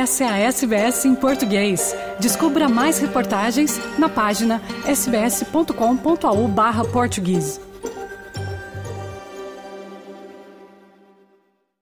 [0.00, 1.94] Essa é a SBS em português.
[2.18, 7.60] Descubra mais reportagens na página sbs.com.au/português.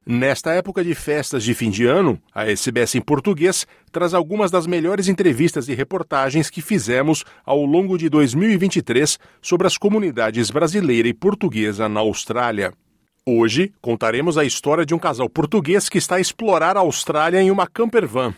[0.05, 4.67] Nesta época de festas de fim de ano, a SBS em português traz algumas das
[4.67, 11.15] melhores entrevistas e reportagens que fizemos ao longo de 2023 sobre as comunidades brasileira e
[11.15, 12.73] portuguesa na Austrália.
[13.31, 17.51] Hoje contaremos a história de um casal português que está a explorar a Austrália em
[17.51, 18.35] uma camper van.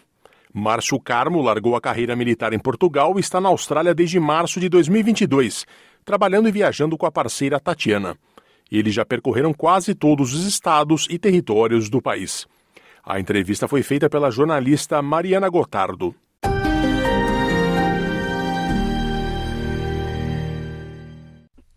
[0.52, 4.68] Márcio Carmo largou a carreira militar em Portugal e está na Austrália desde março de
[4.68, 5.64] 2022,
[6.04, 8.16] trabalhando e viajando com a parceira Tatiana.
[8.68, 12.48] Eles já percorreram quase todos os estados e territórios do país.
[13.04, 16.12] A entrevista foi feita pela jornalista Mariana Gotardo.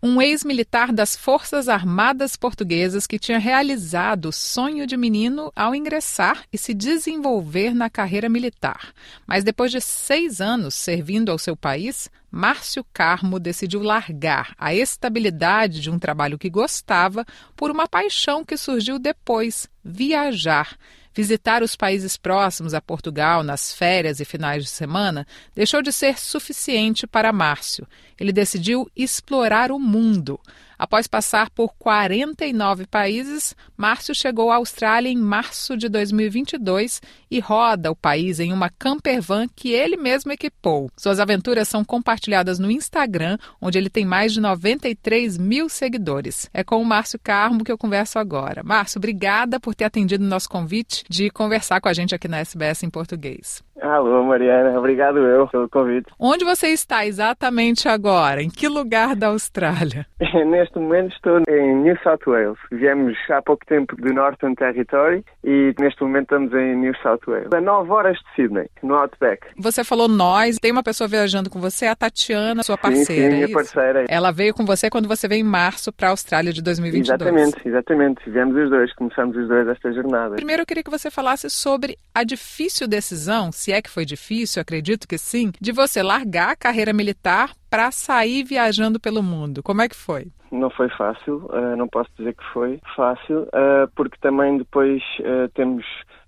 [0.06, 6.44] Um ex-militar das Forças Armadas Portuguesas que tinha realizado o sonho de menino ao ingressar
[6.52, 8.92] e se desenvolver na carreira militar.
[9.26, 15.80] Mas depois de seis anos servindo ao seu país, Márcio Carmo decidiu largar a estabilidade
[15.80, 17.24] de um trabalho que gostava
[17.56, 20.76] por uma paixão que surgiu depois: viajar.
[21.14, 26.18] Visitar os países próximos a Portugal nas férias e finais de semana deixou de ser
[26.18, 27.86] suficiente para Márcio.
[28.18, 30.40] Ele decidiu explorar o mundo.
[30.78, 37.90] Após passar por 49 países, Márcio chegou à Austrália em março de 2022 e roda
[37.90, 40.90] o país em uma camper van que ele mesmo equipou.
[40.96, 46.48] Suas aventuras são compartilhadas no Instagram, onde ele tem mais de 93 mil seguidores.
[46.52, 48.62] É com o Márcio Carmo que eu converso agora.
[48.62, 52.38] Márcio, obrigada por ter atendido o nosso convite de conversar com a gente aqui na
[52.38, 53.62] SBS em português.
[53.80, 54.78] Alô, Mariana.
[54.78, 56.06] Obrigado eu pelo convite.
[56.18, 58.42] Onde você está exatamente agora?
[58.42, 60.06] Em que lugar da Austrália?
[60.64, 62.58] Neste momento estou em New South Wales.
[62.72, 67.48] Viemos há pouco tempo do Northern Territory e neste momento estamos em New South Wales.
[67.52, 69.46] A 9 horas de Sydney, no Outback.
[69.58, 70.56] Você falou nós.
[70.58, 73.04] Tem uma pessoa viajando com você, a Tatiana, sua parceira.
[73.04, 74.04] Sim, sim, minha é parceira.
[74.08, 77.20] Ela veio com você quando você veio em março para a Austrália de 2022.
[77.20, 78.30] Exatamente, exatamente.
[78.30, 80.36] Viemos os dois, começamos os dois esta jornada.
[80.36, 84.62] Primeiro eu queria que você falasse sobre a difícil decisão, se é que foi difícil,
[84.62, 89.60] acredito que sim, de você largar a carreira militar para sair viajando pelo mundo.
[89.60, 90.28] Como é que foi?
[90.54, 95.48] Não foi fácil, uh, não posso dizer que foi fácil, uh, porque também depois uh,
[95.52, 95.84] temos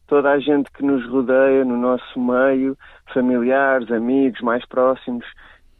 [0.08, 2.76] toda a gente que nos rodeia no nosso meio,
[3.14, 5.24] familiares, amigos mais próximos,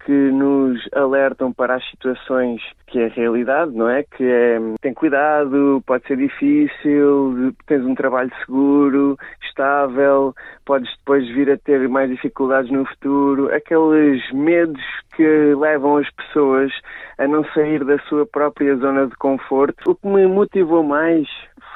[0.06, 4.04] que nos alertam para as situações que é a realidade, não é?
[4.04, 10.32] Que é, tem cuidado, pode ser difícil, tens um trabalho seguro, estável,
[10.64, 14.80] podes depois vir a ter mais dificuldades no futuro, aqueles medos
[15.16, 16.72] que levam as pessoas
[17.18, 19.90] a não sair da sua própria zona de conforto.
[19.90, 21.26] O que me motivou mais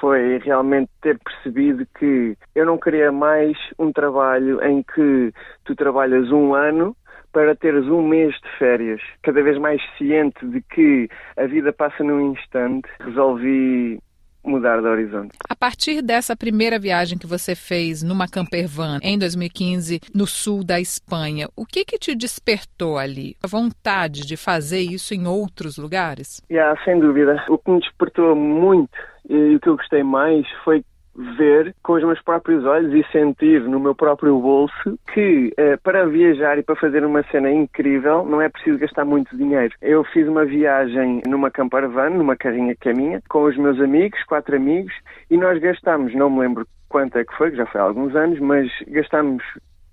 [0.00, 5.32] foi realmente ter percebido que eu não queria mais um trabalho em que
[5.64, 6.96] tu trabalhas um ano
[7.32, 9.00] para teres um mês de férias.
[9.22, 13.98] Cada vez mais ciente de que a vida passa num instante, resolvi
[14.44, 15.36] mudar de horizonte.
[15.48, 20.64] A partir dessa primeira viagem que você fez numa camper van em 2015 no sul
[20.64, 23.36] da Espanha, o que que te despertou ali?
[23.42, 26.42] A vontade de fazer isso em outros lugares?
[26.50, 27.44] Yeah, sem dúvida.
[27.48, 28.96] O que me despertou muito
[29.28, 30.82] e o que eu gostei mais foi
[31.36, 36.06] ver com os meus próprios olhos e sentir no meu próprio bolso que eh, para
[36.06, 39.74] viajar e para fazer uma cena incrível não é preciso gastar muito dinheiro.
[39.82, 43.80] Eu fiz uma viagem numa camper van, numa carrinha que é minha, com os meus
[43.80, 44.92] amigos, quatro amigos,
[45.30, 48.14] e nós gastamos, não me lembro quanto é que foi, que já foi há alguns
[48.16, 49.42] anos, mas gastamos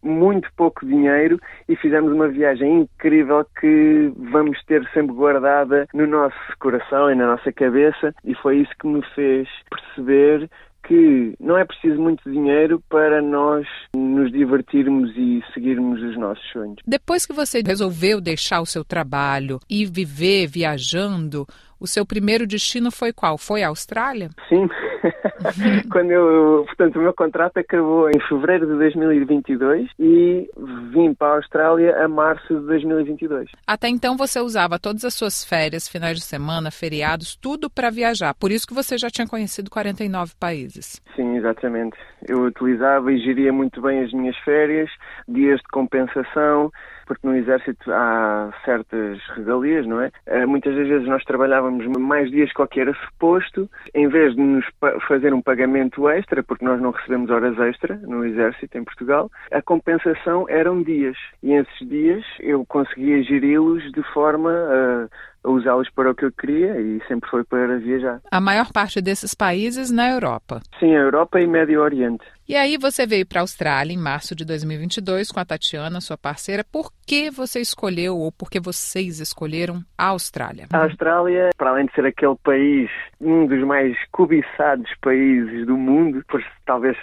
[0.04, 6.38] muito pouco dinheiro e fizemos uma viagem incrível que vamos ter sempre guardada no nosso
[6.60, 10.50] coração e na nossa cabeça e foi isso que me fez perceber
[10.88, 16.78] que não é preciso muito dinheiro para nós nos divertirmos e seguirmos os nossos sonhos.
[16.86, 21.46] Depois que você resolveu deixar o seu trabalho e viver viajando,
[21.80, 23.38] o seu primeiro destino foi qual?
[23.38, 24.30] Foi a Austrália?
[24.50, 24.68] Sim.
[25.92, 30.50] Quando eu, portanto, o meu contrato acabou em fevereiro de 2022 e
[30.92, 33.50] vim para a Austrália a março de 2022.
[33.66, 38.34] Até então você usava todas as suas férias, finais de semana, feriados, tudo para viajar.
[38.34, 41.02] Por isso que você já tinha conhecido 49 países.
[41.16, 41.98] Sim, exatamente.
[42.28, 44.90] Eu utilizava e geria muito bem as minhas férias,
[45.28, 46.72] dias de compensação,
[47.08, 50.12] porque no Exército há certas regalias, não é?
[50.26, 54.66] Eh, muitas das vezes nós trabalhávamos mais dias que era suposto, em vez de nos
[55.08, 59.62] fazer um pagamento extra, porque nós não recebemos horas extra no Exército em Portugal, a
[59.62, 61.18] compensação eram dias.
[61.42, 66.32] E esses dias eu conseguia geri-los de forma a a usá-los para o que eu
[66.32, 68.22] queria e sempre foi para viajar.
[68.30, 70.62] A maior parte desses países na Europa.
[70.80, 72.26] Sim, a Europa e Médio Oriente.
[72.48, 76.18] E aí você veio para a Austrália em março de 2022 com a Tatiana, sua
[76.18, 76.64] parceira.
[76.64, 80.68] Por que você escolheu ou por que vocês escolheram a Austrália?
[80.72, 82.90] A Austrália, para além de ser aquele país,
[83.20, 86.98] um dos mais cobiçados países do mundo, por talvez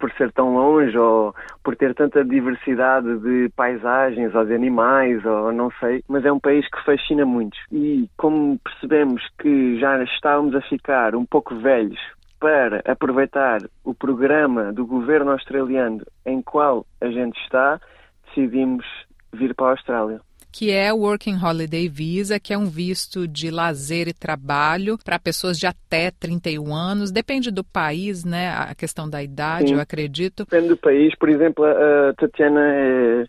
[0.00, 5.52] por ser tão longe ou por ter tanta diversidade de paisagens ou de animais ou
[5.52, 7.56] não sei, mas é um país que fascina muito.
[7.70, 12.00] E como percebemos que já estávamos a ficar um pouco velhos
[12.40, 17.78] para aproveitar o programa do governo australiano em qual a gente está,
[18.26, 18.86] decidimos
[19.32, 20.20] vir para a Austrália
[20.52, 25.18] que é o Working Holiday Visa, que é um visto de lazer e trabalho para
[25.18, 27.10] pessoas de até 31 anos.
[27.10, 28.50] Depende do país, né?
[28.50, 29.74] A questão da idade, Sim.
[29.74, 30.44] eu acredito.
[30.44, 31.14] Depende do país.
[31.16, 33.24] Por exemplo, a Tatiana é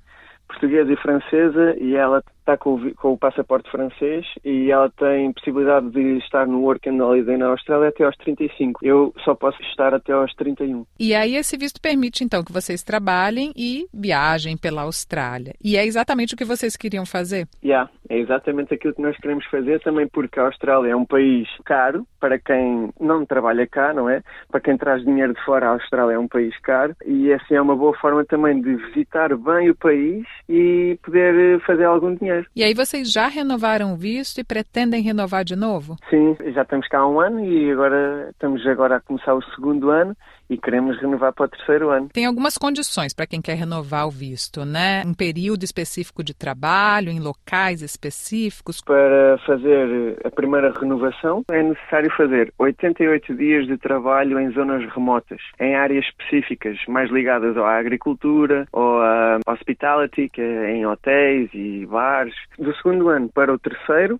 [0.48, 5.32] portuguesa e francesa e ela está com o, com o, passaporte francês e ela tem
[5.32, 8.80] possibilidade de estar no Work and Holiday na Austrália até aos 35.
[8.84, 10.86] Eu só posso estar até aos 31.
[11.00, 15.54] E aí esse visto permite então que vocês trabalhem e viajem pela Austrália.
[15.64, 17.48] E é exatamente o que vocês queriam fazer?
[17.64, 21.48] Yeah, é exatamente aquilo que nós queremos fazer também porque a Austrália é um país
[21.64, 24.22] caro para quem não trabalha cá, não é?
[24.50, 27.62] Para quem traz dinheiro de fora, a Austrália é um país caro e assim é
[27.62, 32.48] uma boa forma também de visitar bem o país e poder fazer algum dinheiro dinheiro.
[32.56, 35.96] E aí vocês já renovaram o visto e pretendem renovar de novo?
[36.10, 39.90] Sim, já estamos cá há um ano e agora estamos agora a começar o segundo
[39.90, 40.16] ano
[40.52, 42.10] e queremos renovar para o terceiro ano.
[42.12, 45.02] Tem algumas condições para quem quer renovar o visto, né?
[45.06, 48.82] Um período específico de trabalho, em locais específicos.
[48.82, 55.40] Para fazer a primeira renovação é necessário fazer 88 dias de trabalho em zonas remotas,
[55.58, 61.86] em áreas específicas, mais ligadas à agricultura ou à hospitality, que é em hotéis e
[61.86, 62.36] bares.
[62.60, 64.20] Do segundo ano para o terceiro,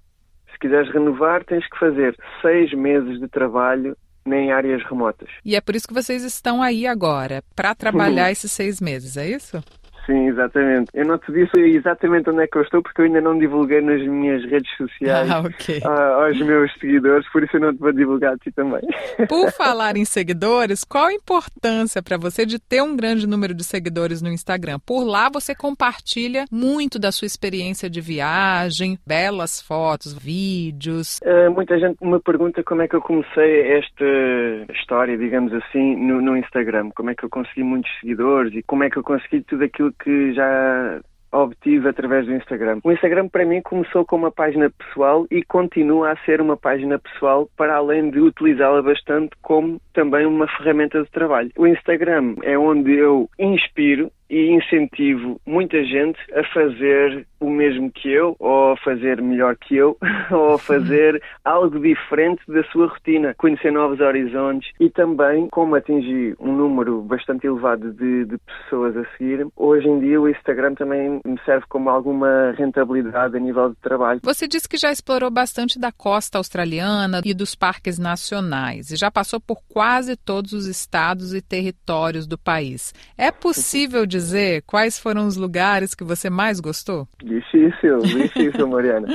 [0.50, 5.30] se quiseres renovar, tens que fazer seis meses de trabalho nem áreas remotas.
[5.44, 9.28] E é por isso que vocês estão aí agora, para trabalhar esses seis meses, é
[9.28, 9.64] isso?
[10.06, 10.90] Sim, exatamente.
[10.94, 13.82] Eu não te disse exatamente onde é que eu estou porque eu ainda não divulguei
[13.82, 15.80] nas minhas redes sociais ah, okay.
[15.80, 18.82] uh, aos meus seguidores, por isso eu não te vou divulgar a ti também.
[19.28, 23.64] Por falar em seguidores, qual a importância para você de ter um grande número de
[23.64, 24.80] seguidores no Instagram?
[24.86, 31.20] Por lá você compartilha muito da sua experiência de viagem, belas fotos, vídeos.
[31.24, 36.22] Uh, muita gente me pergunta como é que eu comecei esta história, digamos assim, no,
[36.22, 36.90] no Instagram.
[36.96, 39.94] Como é que eu consegui muitos seguidores e como é que eu consegui tudo aquilo
[40.04, 41.02] que já
[41.32, 42.80] obtive através do Instagram.
[42.84, 47.00] O Instagram para mim começou com uma página pessoal e continua a ser uma página
[47.00, 51.50] pessoal para além de utilizá-la bastante como também uma ferramenta de trabalho.
[51.58, 58.10] O Instagram é onde eu inspiro e incentivo muita gente a fazer o mesmo que
[58.10, 59.98] eu, ou a fazer melhor que eu,
[60.32, 66.34] ou a fazer algo diferente da sua rotina, conhecer novos horizontes e também, como atingi
[66.40, 71.20] um número bastante elevado de, de pessoas a seguir, hoje em dia o Instagram também
[71.26, 74.22] me serve como alguma rentabilidade a nível de trabalho.
[74.24, 79.12] Você disse que já explorou bastante da costa australiana e dos parques nacionais e já
[79.12, 82.94] passou por quase todos os estados e territórios do país.
[83.18, 87.08] É possível dizer dizer quais foram os lugares que você mais gostou?
[87.24, 89.08] Difícil, difícil, Mariana.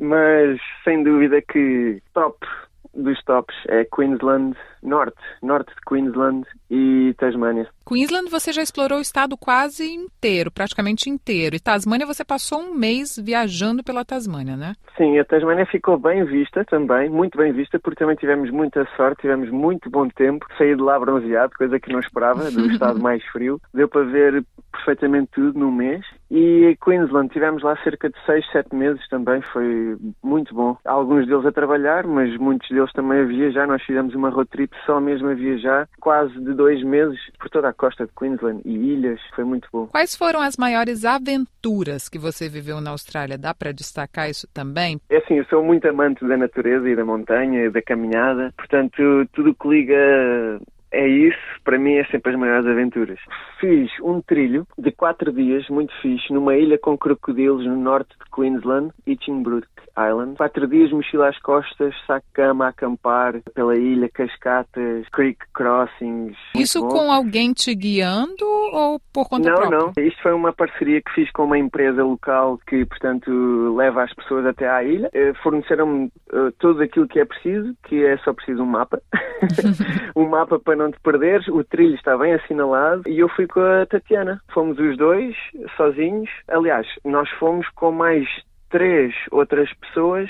[0.00, 2.46] Mas sem dúvida que top
[2.94, 7.66] dos tops é Queensland, norte, norte de Queensland e Tasmânia.
[7.86, 11.56] Queensland você já explorou o estado quase inteiro, praticamente inteiro.
[11.56, 14.74] E Tasmânia você passou um mês viajando pela Tasmânia, né?
[14.96, 19.22] Sim, a Tasmânia ficou bem vista também, muito bem vista, porque também tivemos muita sorte,
[19.22, 20.46] tivemos muito bom tempo.
[20.56, 23.60] Saí de lá bronzeado, coisa que não esperava, do estado mais frio.
[23.72, 26.04] Deu para ver perfeitamente tudo num mês.
[26.30, 30.76] E Queensland, tivemos lá cerca de 6, 7 meses também, foi muito bom.
[30.84, 33.66] Alguns deles a trabalhar, mas muitos deles também a viajar.
[33.66, 37.68] Nós fizemos uma road trip só mesmo a viajar, quase de dois meses por toda
[37.68, 39.20] a costa de Queensland e ilhas.
[39.34, 39.86] Foi muito bom.
[39.86, 43.38] Quais foram as maiores aventuras que você viveu na Austrália?
[43.38, 45.00] Dá para destacar isso também?
[45.10, 48.52] É assim, eu sou muito amante da natureza e da montanha e da caminhada.
[48.56, 49.02] Portanto,
[49.32, 50.60] tudo que liga
[50.94, 53.18] é isso, para mim é sempre as maiores aventuras.
[53.58, 58.30] Fiz um trilho de quatro dias, muito fixe, numa ilha com crocodilos no norte de
[58.30, 59.66] Queensland, Itchingbrook
[59.98, 60.36] Island.
[60.36, 66.36] Quatro dias, mochila às costas, saco-cama, acampar pela ilha, cascatas, creek crossings.
[66.56, 69.78] Isso com alguém te guiando ou por conta não, própria?
[69.78, 70.04] Não, não.
[70.04, 73.30] Isto foi uma parceria que fiz com uma empresa local que, portanto,
[73.76, 75.08] leva as pessoas até à ilha.
[75.12, 79.00] Eh, forneceram-me uh, tudo aquilo que é preciso, que é só preciso um mapa.
[80.16, 83.60] um mapa para não te perderes, o trilho está bem assinalado e eu fui com
[83.60, 84.40] a Tatiana.
[84.52, 85.34] Fomos os dois,
[85.76, 86.30] sozinhos.
[86.48, 88.26] Aliás, nós fomos com mais
[88.74, 90.28] três outras pessoas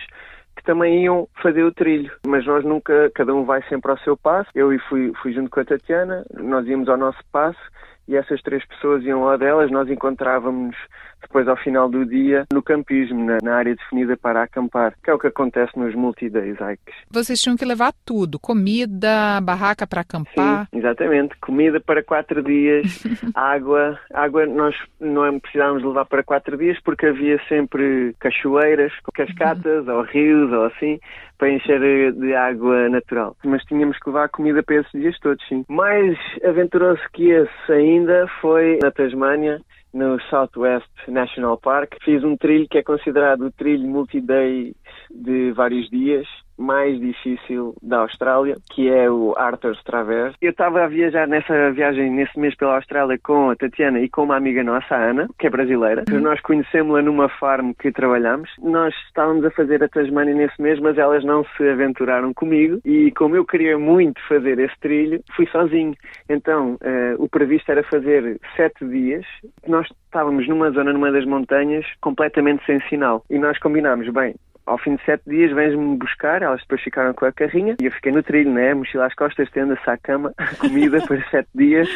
[0.54, 4.18] que também iam fazer o trilho, mas nós nunca, cada um vai sempre ao seu
[4.18, 4.50] passo.
[4.54, 7.58] Eu fui, fui junto com a Tatiana, nós íamos ao nosso passo
[8.06, 10.76] e essas três pessoas iam lá delas, nós encontrávamos
[11.24, 15.14] depois ao final do dia no campismo, na, na, área definida para acampar, que é
[15.14, 16.94] o que acontece nos multi-days hikes.
[17.10, 20.66] Vocês tinham que levar tudo, comida, barraca para acampar?
[20.70, 23.02] Sim, exatamente, comida para quatro dias,
[23.34, 29.96] água, água nós não precisávamos levar para quatro dias porque havia sempre cachoeiras, cascatas uhum.
[29.96, 30.98] ou rios ou assim,
[31.38, 33.36] para encher de água natural.
[33.44, 35.64] Mas tínhamos que levar comida para esses dias todos, sim.
[35.68, 39.60] Mais aventuroso que esse ainda foi na Tasmânia,
[39.94, 41.96] no Southwest National Park.
[42.04, 44.74] Fiz um trilho que é considerado o trilho multi-day
[45.10, 46.26] de vários dias,
[46.58, 50.36] mais difícil da Austrália, que é o Arthur's Traverse.
[50.40, 54.24] Eu estava a viajar nessa viagem, nesse mês pela Austrália, com a Tatiana e com
[54.24, 56.04] uma amiga nossa, a Ana, que é brasileira.
[56.10, 56.20] Uhum.
[56.20, 58.50] Nós conhecemos-la numa farm que trabalhamos.
[58.62, 63.10] Nós estávamos a fazer a Tasmania nesse mês, mas elas não se aventuraram comigo e
[63.12, 65.94] como eu queria muito fazer esse trilho, fui sozinho.
[66.28, 69.24] Então, uh, o previsto era fazer sete dias.
[69.66, 73.24] Nós estávamos numa zona, numa das montanhas, completamente sem sinal.
[73.30, 74.34] E nós combinámos, bem,
[74.66, 77.92] ao fim de sete dias vens-me buscar, elas depois ficaram com a carrinha e eu
[77.92, 78.74] fiquei no trilho, né?
[78.74, 81.88] Mochila às costas, tenda-se à cama, comida para sete dias.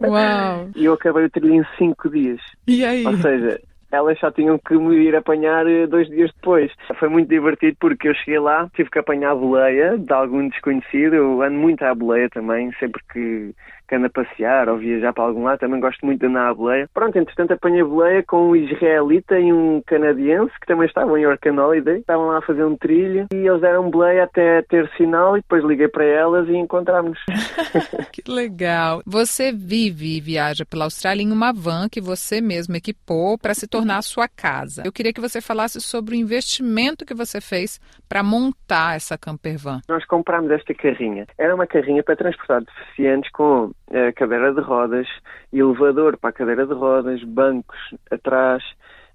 [0.00, 0.68] Uau!
[0.74, 2.40] e eu acabei o trilho em cinco dias.
[2.66, 3.06] E aí?
[3.06, 3.60] Ou seja,
[3.90, 6.70] elas só tinham que me ir apanhar eh, dois dias depois.
[6.98, 11.14] Foi muito divertido porque eu cheguei lá, tive que apanhar a boleia de algum desconhecido.
[11.14, 13.54] Eu ando muito à boleia também, sempre que
[13.88, 16.54] que anda a passear ou viajar para algum lado, também gosto muito de andar à
[16.54, 16.88] boleia.
[16.92, 21.26] Pronto, entretanto apanhei a boleia com um israelita e um canadiense que também estavam em
[21.26, 25.36] Orcan Holiday, estavam lá a fazer um trilho e eles deram boleia até ter sinal
[25.36, 27.18] e depois liguei para elas e encontramos.
[28.12, 29.02] que legal!
[29.06, 33.66] Você vive e viaja pela Austrália em uma van que você mesmo equipou para se
[33.66, 34.82] tornar a sua casa.
[34.84, 39.58] Eu queria que você falasse sobre o investimento que você fez para montar essa camper
[39.58, 39.80] van.
[39.88, 41.26] Nós compramos esta carrinha.
[41.38, 43.70] Era uma carrinha para transportar deficientes com
[44.14, 45.08] cadeira de rodas,
[45.52, 47.78] elevador para a cadeira de rodas, bancos
[48.10, 48.62] atrás,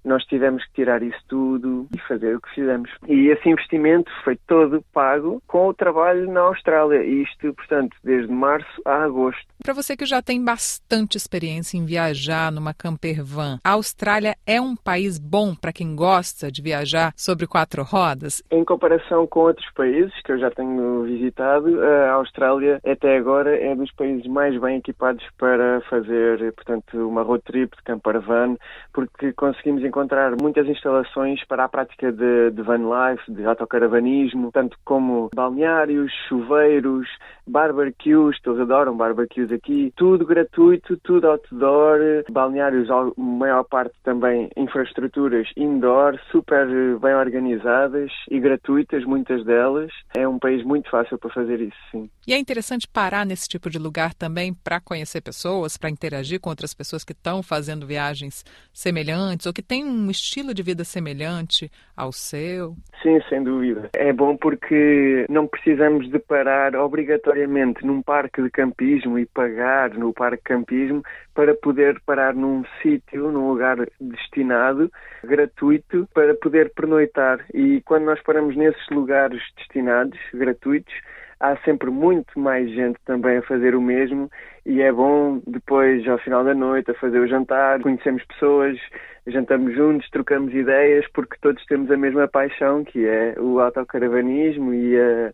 [0.04, 2.90] nós tivemos que tirar isso tudo e fazer o que fizemos.
[3.08, 7.02] E esse investimento foi todo pago com o trabalho na Austrália.
[7.04, 9.44] Isto, portanto, desde março a agosto.
[9.62, 14.60] Para você que já tem bastante experiência em viajar numa camper van, a Austrália é
[14.60, 18.42] um país bom para quem gosta de viajar sobre quatro rodas?
[18.50, 23.74] Em comparação com outros países que eu já tenho visitado, a Austrália até agora é
[23.74, 28.56] dos países mais bem equipados para fazer, portanto, uma road trip de camper van,
[28.92, 34.76] porque conseguimos encontrar muitas instalações para a prática de, de van life, de autocaravanismo, tanto
[34.84, 37.06] como balneários, chuveiros,
[37.46, 41.98] barbecues, todos adoram barbecues aqui, tudo gratuito, tudo outdoor,
[42.30, 46.66] balneários, a maior parte também infraestruturas indoor, super
[46.98, 49.90] bem organizadas e gratuitas, muitas delas.
[50.16, 52.08] É um país muito fácil para fazer isso, sim.
[52.26, 56.50] E é interessante parar nesse tipo de lugar também para conhecer pessoas, para interagir com
[56.50, 61.70] outras pessoas que estão fazendo viagens semelhantes ou que têm um estilo de vida semelhante
[61.96, 62.74] ao seu?
[63.02, 63.90] Sim, sem dúvida.
[63.94, 67.33] É bom porque não precisamos de parar obrigatoriamente
[67.82, 71.02] num parque de campismo e pagar no parque de campismo
[71.34, 74.90] para poder parar num sítio, num lugar destinado,
[75.22, 77.44] gratuito, para poder pernoitar.
[77.52, 80.94] E quando nós paramos nesses lugares destinados, gratuitos,
[81.40, 84.30] há sempre muito mais gente também a fazer o mesmo
[84.64, 88.78] e é bom depois, ao final da noite, a fazer o jantar, conhecemos pessoas,
[89.26, 94.98] jantamos juntos, trocamos ideias, porque todos temos a mesma paixão, que é o autocaravanismo e
[94.98, 95.32] a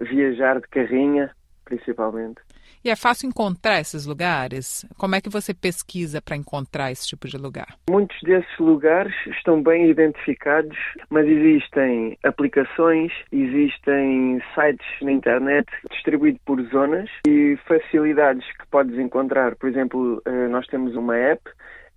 [0.00, 1.30] viajar de carrinha,
[1.70, 2.40] principalmente.
[2.82, 4.86] E é fácil encontrar esses lugares?
[4.96, 7.76] Como é que você pesquisa para encontrar esse tipo de lugar?
[7.90, 10.76] Muitos desses lugares estão bem identificados,
[11.10, 19.56] mas existem aplicações, existem sites na internet distribuídos por zonas e facilidades que podes encontrar.
[19.56, 21.42] Por exemplo, eh, nós temos uma app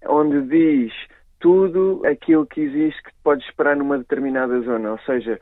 [0.06, 0.94] onde diz
[1.40, 5.40] tudo aquilo que existe que podes esperar numa determinada zona, ou seja,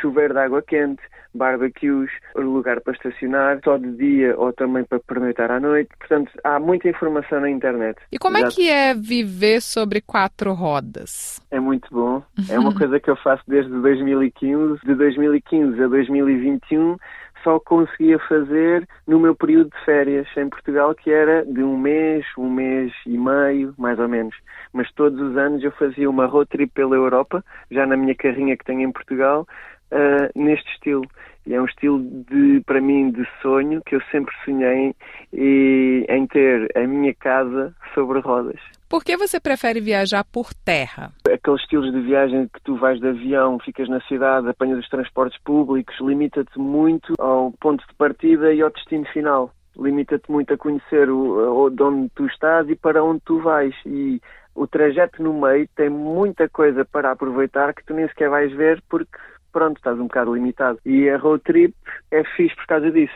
[0.00, 1.02] chuveiro de água quente,
[1.34, 5.90] barbecues, lugar para estacionar, só de dia ou também para pernoitar à noite.
[5.98, 7.98] Portanto, há muita informação na internet.
[8.12, 8.52] E como Exato.
[8.52, 11.40] é que é viver sobre quatro rodas?
[11.50, 12.22] É muito bom.
[12.48, 14.80] É uma coisa que eu faço desde 2015.
[14.84, 16.96] De 2015 a 2021
[17.42, 22.24] só conseguia fazer no meu período de férias em Portugal, que era de um mês,
[22.38, 24.34] um mês e meio, mais ou menos.
[24.72, 28.56] Mas todos os anos eu fazia uma road trip pela Europa, já na minha carrinha
[28.56, 29.46] que tenho em Portugal,
[29.94, 31.04] uh, neste estilo.
[31.46, 34.94] E é um estilo de, para mim, de sonho que eu sempre sonhei
[35.32, 38.58] em, em ter a minha casa sobre rodas.
[38.88, 41.12] Por que você prefere viajar por terra?
[41.30, 45.38] Aqueles estilos de viagem que tu vais de avião, ficas na cidade, apanhas os transportes
[45.42, 49.50] públicos, limita-te muito ao ponto de partida e ao destino final.
[49.76, 53.74] Limita-te muito a conhecer o, de onde tu estás e para onde tu vais.
[53.84, 54.20] E
[54.54, 58.80] o trajeto no meio tem muita coisa para aproveitar que tu nem sequer vais ver
[58.88, 59.18] porque
[59.54, 60.78] pronto, estás um bocado limitado.
[60.84, 61.72] E a road trip
[62.10, 63.14] é fixe por causa disso.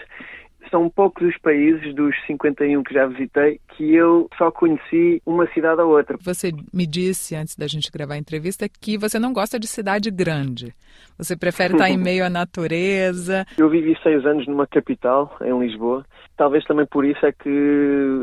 [0.71, 5.81] São poucos os países dos 51 que já visitei que eu só conheci uma cidade
[5.81, 6.17] ou outra.
[6.21, 10.11] Você me disse antes da gente gravar a entrevista que você não gosta de cidade
[10.11, 10.75] grande.
[11.17, 13.47] Você prefere estar em meio à natureza.
[13.57, 16.05] Eu vivi seis anos numa capital, em Lisboa.
[16.37, 17.49] Talvez também por isso é que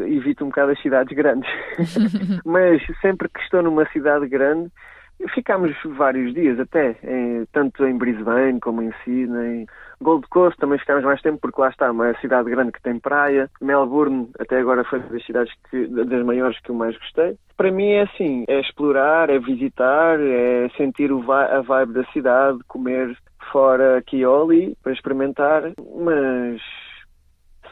[0.07, 1.49] evito um bocado as cidades grandes.
[2.45, 4.71] Mas sempre que estou numa cidade grande,
[5.33, 9.65] Ficámos vários dias até, em, tanto em Brisbane como em Sydney.
[10.01, 13.49] Gold Coast também ficámos mais tempo porque lá está, uma cidade grande que tem praia.
[13.61, 17.37] Melbourne até agora foi das cidades que, das maiores que eu mais gostei.
[17.55, 23.15] Para mim é assim, é explorar, é visitar, é sentir a vibe da cidade, comer
[23.51, 24.03] fora
[24.41, 25.63] ali para experimentar,
[25.95, 26.61] mas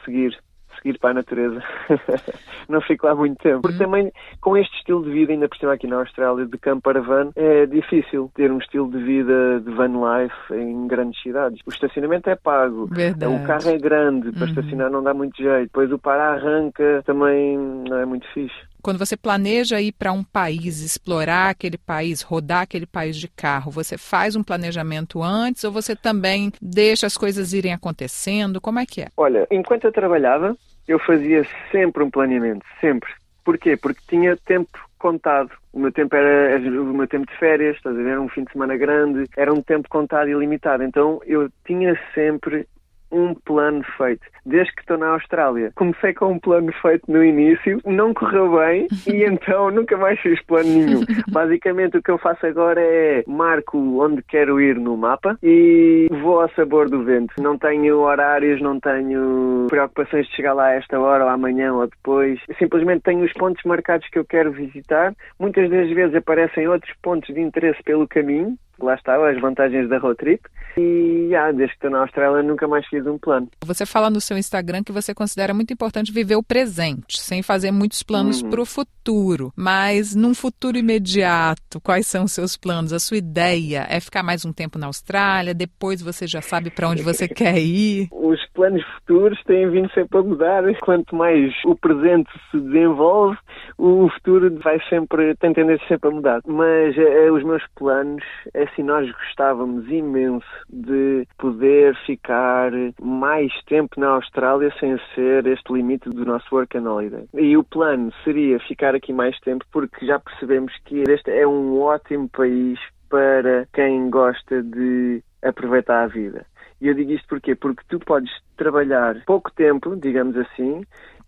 [0.04, 0.36] seguir
[0.84, 1.62] seguir para a natureza.
[2.68, 3.62] não fico lá muito tempo.
[3.62, 3.90] Porque uhum.
[3.90, 7.00] também, com este estilo de vida, ainda por cima aqui na Austrália, de campo para
[7.00, 11.60] van, é difícil ter um estilo de vida de van life em grandes cidades.
[11.66, 13.34] O estacionamento é pago, Verdade.
[13.34, 14.48] o carro é grande, para uhum.
[14.48, 15.64] estacionar não dá muito jeito.
[15.64, 20.82] Depois o para-arranca também não é muito fixe quando você planeja ir para um país,
[20.82, 25.96] explorar aquele país, rodar aquele país de carro, você faz um planejamento antes ou você
[25.96, 28.60] também deixa as coisas irem acontecendo?
[28.60, 29.08] Como é que é?
[29.16, 30.54] Olha, enquanto eu trabalhava,
[30.86, 33.10] eu fazia sempre um planeamento, sempre.
[33.44, 33.76] Porquê?
[33.76, 35.50] Porque tinha tempo contado.
[35.72, 38.10] O meu tempo era o meu tempo de férias, estás a ver?
[38.10, 40.82] Era um fim de semana grande, era um tempo contado e limitado.
[40.82, 42.66] Então eu tinha sempre
[43.14, 44.22] um plano feito.
[44.44, 48.86] Desde que estou na Austrália, comecei com um plano feito no início, não correu bem
[49.06, 51.00] e então nunca mais fiz plano nenhum.
[51.30, 56.42] Basicamente o que eu faço agora é marco onde quero ir no mapa e vou
[56.42, 57.34] ao sabor do vento.
[57.40, 61.86] Não tenho horários, não tenho preocupações de chegar lá a esta hora ou amanhã ou
[61.86, 62.38] depois.
[62.58, 65.14] Simplesmente tenho os pontos marcados que eu quero visitar.
[65.38, 69.98] Muitas das vezes aparecem outros pontos de interesse pelo caminho lá está, as vantagens da
[69.98, 70.42] road trip.
[70.76, 73.48] E ah, desde que estou na Austrália nunca mais fiz um plano.
[73.64, 77.70] Você fala no seu Instagram que você considera muito importante viver o presente, sem fazer
[77.70, 78.50] muitos planos uhum.
[78.50, 79.52] para o futuro.
[79.56, 82.92] Mas num futuro imediato, quais são os seus planos?
[82.92, 85.54] A sua ideia é ficar mais um tempo na Austrália?
[85.54, 88.08] Depois você já sabe para onde você quer ir?
[88.10, 90.64] Os planos futuros têm vindo sempre a mudar.
[90.80, 93.36] Quanto mais o presente se desenvolve,
[93.78, 96.40] o futuro vai sempre, tem tendência sempre a mudar.
[96.46, 103.98] Mas é, os meus planos é assim, nós gostávamos imenso de poder ficar mais tempo
[103.98, 107.28] na Austrália sem ser este limite do nosso work and holiday.
[107.34, 111.80] E o plano seria ficar aqui mais tempo porque já percebemos que este é um
[111.80, 116.44] ótimo país para quem gosta de aproveitar a vida.
[116.80, 117.54] E eu digo isto porquê?
[117.54, 120.82] Porque tu podes trabalhar pouco tempo, digamos assim,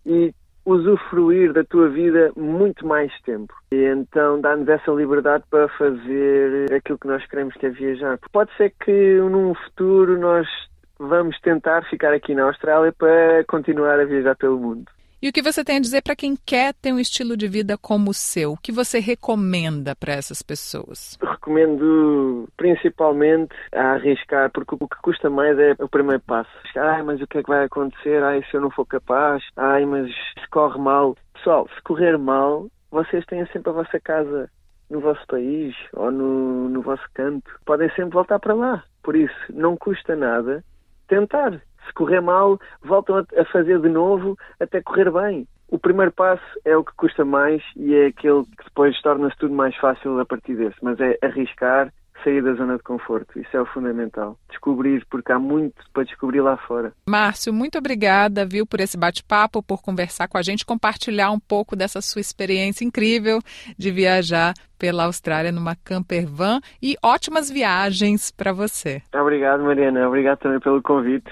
[0.05, 0.33] e
[0.67, 3.53] usufruir da tua vida muito mais tempo.
[3.71, 8.19] E então dá-nos essa liberdade para fazer aquilo que nós queremos que é viajar.
[8.33, 10.45] Pode ser que num futuro nós
[10.99, 14.85] vamos tentar ficar aqui na Austrália para continuar a viajar pelo mundo.
[15.21, 17.75] E o que você tem a dizer para quem quer ter um estilo de vida
[17.77, 18.51] como o seu?
[18.51, 21.17] O que você recomenda para essas pessoas?
[21.47, 26.51] Recomendo principalmente a arriscar, porque o que custa mais é o primeiro passo.
[26.75, 28.21] Ai, mas o que é que vai acontecer?
[28.21, 29.41] Ai, se eu não for capaz?
[29.55, 31.15] Ai, mas se corre mal.
[31.33, 34.49] Pessoal, se correr mal, vocês têm sempre a vossa casa
[34.89, 37.49] no vosso país ou no, no vosso canto.
[37.65, 38.83] Podem sempre voltar para lá.
[39.01, 40.61] Por isso, não custa nada
[41.07, 41.61] tentar.
[41.85, 45.47] Se correr mal, voltam a fazer de novo até correr bem.
[45.69, 49.53] O primeiro passo é o que custa mais e é aquele que depois torna-se tudo
[49.53, 50.77] mais fácil a partir desse.
[50.81, 51.91] Mas é arriscar,
[52.23, 53.39] sair da zona de conforto.
[53.39, 54.37] Isso é o fundamental.
[54.49, 56.93] Descobrir, porque há muito para descobrir lá fora.
[57.07, 61.75] Márcio, muito obrigada, viu, por esse bate-papo, por conversar com a gente, compartilhar um pouco
[61.75, 63.39] dessa sua experiência incrível
[63.77, 69.01] de viajar pela Austrália numa camper van e ótimas viagens para você.
[69.13, 70.07] Obrigado, Mariana.
[70.07, 71.31] Obrigado também pelo convite.